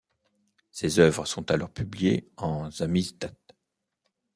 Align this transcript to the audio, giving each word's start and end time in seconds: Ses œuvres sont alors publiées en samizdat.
Ses 0.71 0.97
œuvres 0.97 1.25
sont 1.27 1.51
alors 1.51 1.69
publiées 1.69 2.27
en 2.35 2.71
samizdat. 2.71 3.29